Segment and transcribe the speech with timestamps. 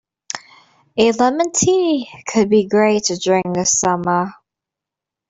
[0.97, 4.33] A lemon tea could be great to drink this summer.